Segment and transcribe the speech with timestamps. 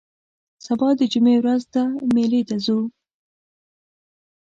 [0.65, 2.79] سبا د جمعې ورځ ده مېلې ته ځو